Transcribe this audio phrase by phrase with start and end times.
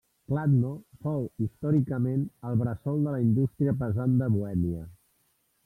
[0.31, 0.69] Kladno
[1.07, 4.87] fou històricament el bressol de la indústria pesant de Bohèmia.